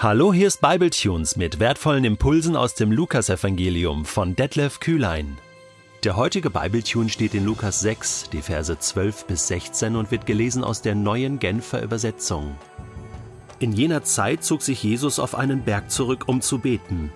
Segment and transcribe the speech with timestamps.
[0.00, 5.38] Hallo, hier ist Bibletunes mit wertvollen Impulsen aus dem Lukasevangelium von Detlef Kühlein.
[6.04, 10.62] Der heutige Bibletune steht in Lukas 6, die Verse 12 bis 16 und wird gelesen
[10.62, 12.54] aus der neuen Genfer Übersetzung.
[13.58, 17.12] In jener Zeit zog sich Jesus auf einen Berg zurück, um zu beten.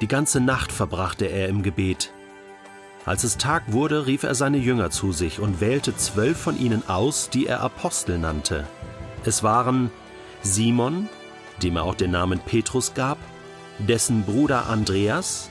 [0.00, 2.12] Die ganze Nacht verbrachte er im Gebet.
[3.04, 6.88] Als es Tag wurde, rief er seine Jünger zu sich und wählte zwölf von ihnen
[6.88, 8.64] aus, die er Apostel nannte.
[9.24, 9.90] Es waren
[10.42, 11.08] Simon,
[11.62, 13.18] dem er auch den Namen Petrus gab,
[13.78, 15.50] dessen Bruder Andreas,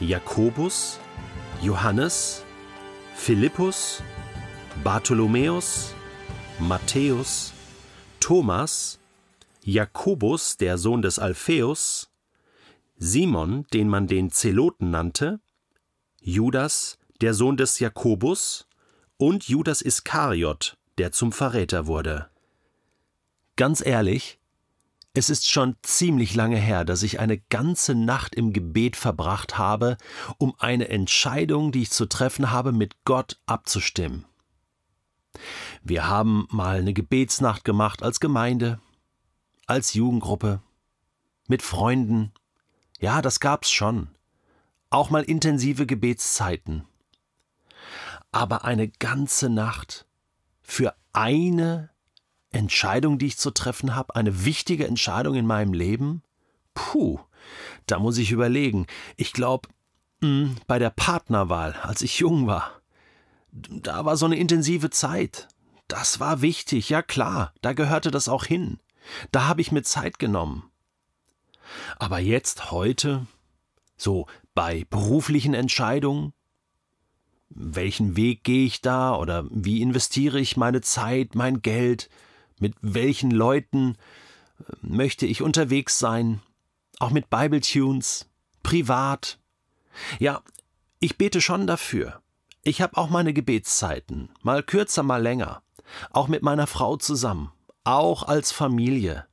[0.00, 0.98] Jakobus,
[1.62, 2.44] Johannes,
[3.14, 4.02] Philippus,
[4.84, 5.94] Bartholomäus,
[6.58, 7.52] Matthäus,
[8.20, 8.98] Thomas,
[9.62, 12.10] Jakobus, der Sohn des Alpheus,
[12.96, 15.40] Simon, den man den Zeloten nannte,
[16.20, 18.66] Judas, der Sohn des Jakobus,
[19.16, 22.30] und Judas Iskariot, der zum Verräter wurde.
[23.56, 24.37] Ganz ehrlich,
[25.18, 29.96] es ist schon ziemlich lange her, dass ich eine ganze Nacht im Gebet verbracht habe,
[30.38, 34.26] um eine Entscheidung, die ich zu treffen habe, mit Gott abzustimmen.
[35.82, 38.80] Wir haben mal eine Gebetsnacht gemacht als Gemeinde,
[39.66, 40.62] als Jugendgruppe,
[41.48, 42.32] mit Freunden.
[43.00, 44.08] Ja, das gab's schon.
[44.88, 46.84] Auch mal intensive Gebetszeiten.
[48.30, 50.06] Aber eine ganze Nacht
[50.62, 51.90] für eine
[52.50, 56.22] Entscheidung, die ich zu treffen habe, eine wichtige Entscheidung in meinem Leben?
[56.74, 57.20] Puh,
[57.86, 58.86] da muss ich überlegen.
[59.16, 59.68] Ich glaube,
[60.20, 62.80] hm, bei der Partnerwahl, als ich jung war,
[63.52, 65.48] da war so eine intensive Zeit.
[65.88, 68.78] Das war wichtig, ja klar, da gehörte das auch hin.
[69.32, 70.70] Da habe ich mir Zeit genommen.
[71.98, 73.26] Aber jetzt, heute,
[73.96, 76.32] so bei beruflichen Entscheidungen,
[77.50, 82.08] welchen Weg gehe ich da oder wie investiere ich meine Zeit, mein Geld,
[82.60, 83.96] mit welchen Leuten
[84.60, 86.40] äh, möchte ich unterwegs sein,
[86.98, 88.28] auch mit Bibletunes,
[88.62, 89.38] privat.
[90.18, 90.42] Ja,
[91.00, 92.20] ich bete schon dafür.
[92.62, 95.62] Ich habe auch meine Gebetszeiten, mal kürzer, mal länger,
[96.10, 97.52] auch mit meiner Frau zusammen,
[97.84, 99.26] auch als Familie,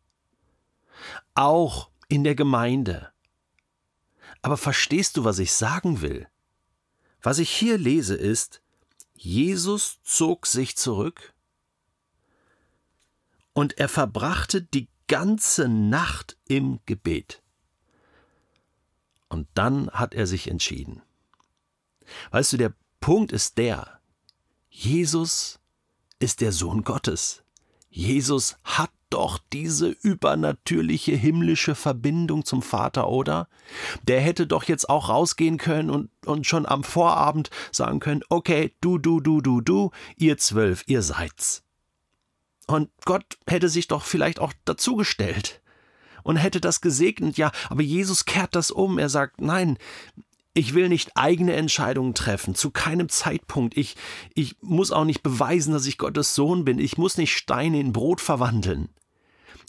[1.33, 3.11] auch in der Gemeinde.
[4.41, 6.27] Aber verstehst du, was ich sagen will?
[7.21, 8.61] Was ich hier lese ist,
[9.15, 11.34] Jesus zog sich zurück
[13.55, 17.41] und er verbrachte die ganze Nacht im Gebet.
[19.29, 21.01] Und dann hat er sich entschieden.
[22.29, 23.99] Weißt du, der Punkt ist der,
[24.69, 25.59] Jesus
[26.19, 27.43] ist der Sohn Gottes.
[27.89, 33.47] Jesus hat doch diese übernatürliche himmlische Verbindung zum Vater, oder?
[34.03, 38.75] Der hätte doch jetzt auch rausgehen können und, und schon am Vorabend sagen können, okay,
[38.81, 41.64] du, du, du, du, du, ihr zwölf, ihr seid's.
[42.67, 45.61] Und Gott hätte sich doch vielleicht auch dazugestellt
[46.23, 48.97] und hätte das gesegnet, ja, aber Jesus kehrt das um.
[48.97, 49.77] Er sagt, nein,
[50.55, 53.77] ich will nicht eigene Entscheidungen treffen, zu keinem Zeitpunkt.
[53.77, 53.95] Ich,
[54.33, 56.79] ich muss auch nicht beweisen, dass ich Gottes Sohn bin.
[56.79, 58.89] Ich muss nicht Steine in Brot verwandeln.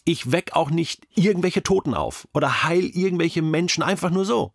[0.05, 4.55] Ich weck auch nicht irgendwelche Toten auf oder heil irgendwelche Menschen einfach nur so.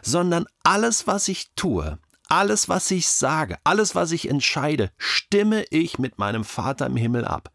[0.00, 1.98] Sondern alles, was ich tue,
[2.32, 7.26] alles, was ich sage, alles, was ich entscheide, stimme ich mit meinem Vater im Himmel
[7.26, 7.52] ab.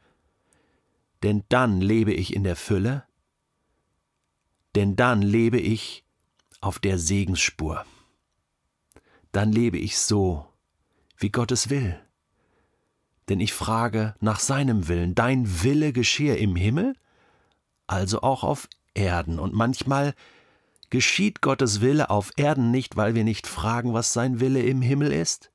[1.24, 3.04] Denn dann lebe ich in der Fülle,
[4.76, 6.06] denn dann lebe ich
[6.62, 7.86] auf der Segensspur.
[9.32, 10.46] Dann lebe ich so,
[11.18, 12.00] wie Gott es will.
[13.30, 16.94] Denn ich frage nach seinem Willen, dein Wille geschehe im Himmel,
[17.88, 19.40] also auch auf Erden.
[19.40, 20.14] Und manchmal
[20.90, 25.12] Geschieht Gottes Wille auf Erden nicht, weil wir nicht fragen, was sein Wille im Himmel
[25.12, 25.52] ist?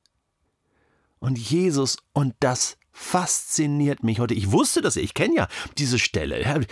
[1.19, 4.34] Und Jesus, und das fasziniert mich heute.
[4.34, 5.48] Ich wusste das, ich kenne ja
[5.78, 6.66] diese Stelle.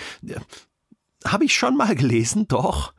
[1.25, 2.93] Habe ich schon mal gelesen, doch.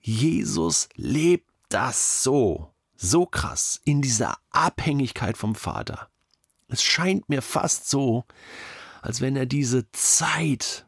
[0.00, 6.10] Jesus lebt das so, so krass, in dieser Abhängigkeit vom Vater.
[6.68, 8.24] Es scheint mir fast so,
[9.00, 10.86] als wenn er diese Zeit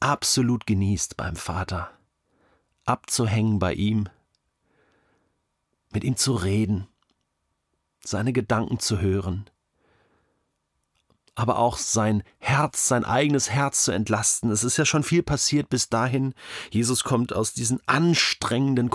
[0.00, 1.90] absolut genießt beim Vater,
[2.84, 4.08] abzuhängen bei ihm,
[5.90, 6.86] mit ihm zu reden,
[8.04, 9.48] seine Gedanken zu hören,
[11.34, 14.50] aber auch sein Herz, sein eigenes Herz zu entlasten.
[14.50, 16.34] Es ist ja schon viel passiert bis dahin.
[16.70, 18.90] Jesus kommt aus diesen anstrengenden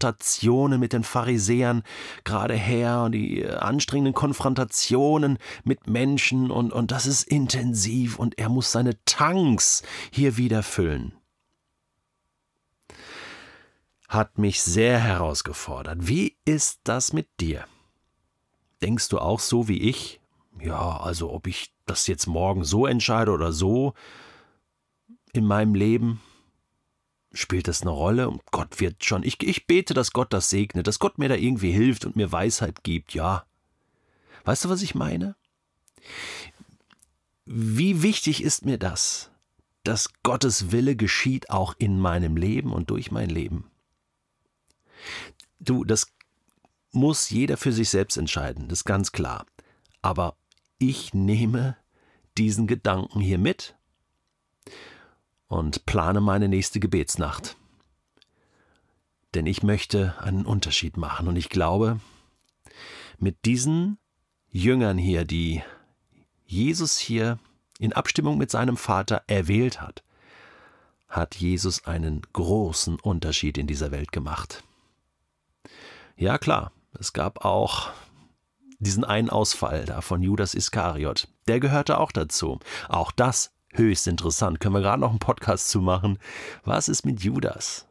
[0.00, 1.82] Konfrontationen mit den Pharisäern
[2.24, 8.38] gerade her und die äh, anstrengenden Konfrontationen mit Menschen und, und das ist intensiv und
[8.38, 11.12] er muss seine Tanks hier wieder füllen.
[14.08, 15.98] Hat mich sehr herausgefordert.
[16.00, 17.64] Wie ist das mit dir?
[18.82, 20.20] Denkst du auch so wie ich?
[20.62, 23.94] ja, also ob ich das jetzt morgen so entscheide oder so,
[25.32, 26.20] in meinem Leben?
[27.32, 28.28] Spielt das eine Rolle?
[28.28, 29.22] Und Gott wird schon.
[29.22, 32.32] Ich, ich bete, dass Gott das segnet, dass Gott mir da irgendwie hilft und mir
[32.32, 33.44] Weisheit gibt, ja.
[34.44, 35.36] Weißt du, was ich meine?
[37.44, 39.30] Wie wichtig ist mir das,
[39.84, 43.70] dass Gottes Wille geschieht auch in meinem Leben und durch mein Leben?
[45.58, 46.12] Du, das
[46.92, 49.46] muss jeder für sich selbst entscheiden, das ist ganz klar.
[50.02, 50.36] Aber
[50.78, 51.76] ich nehme
[52.38, 53.76] diesen Gedanken hier mit
[55.50, 57.56] und plane meine nächste Gebetsnacht.
[59.34, 61.98] Denn ich möchte einen Unterschied machen und ich glaube,
[63.18, 63.98] mit diesen
[64.48, 65.62] Jüngern hier, die
[66.46, 67.38] Jesus hier
[67.80, 70.04] in Abstimmung mit seinem Vater erwählt hat,
[71.08, 74.62] hat Jesus einen großen Unterschied in dieser Welt gemacht.
[76.16, 77.90] Ja klar, es gab auch
[78.78, 81.26] diesen einen Ausfall da von Judas Iskariot.
[81.48, 82.60] Der gehörte auch dazu.
[82.88, 84.60] Auch das höchst interessant.
[84.60, 86.18] Können wir gerade noch einen Podcast zu machen.
[86.64, 87.86] Was ist mit Judas?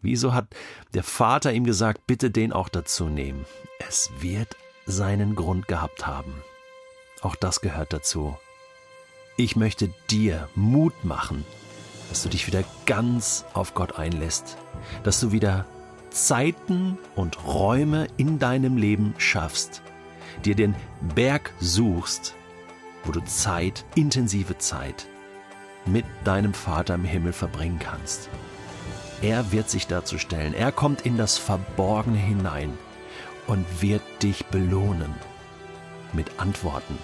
[0.00, 0.54] Wieso hat
[0.94, 3.44] der Vater ihm gesagt, bitte den auch dazu nehmen?
[3.88, 4.56] Es wird
[4.86, 6.32] seinen Grund gehabt haben.
[7.22, 8.36] Auch das gehört dazu.
[9.36, 11.44] Ich möchte dir Mut machen,
[12.08, 14.56] dass du dich wieder ganz auf Gott einlässt,
[15.02, 15.66] dass du wieder
[16.10, 19.82] Zeiten und Räume in deinem Leben schaffst,
[20.44, 20.74] dir den
[21.14, 22.34] Berg suchst,
[23.06, 25.06] wo du Zeit, intensive Zeit
[25.86, 28.28] mit deinem Vater im Himmel verbringen kannst.
[29.22, 32.76] Er wird sich dazu stellen, er kommt in das Verborgene hinein
[33.46, 35.14] und wird dich belohnen
[36.12, 36.98] mit Antworten